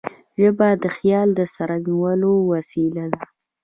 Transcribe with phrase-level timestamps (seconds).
[0.41, 3.23] ژبه د خیال د څرګندولو وسیله ده.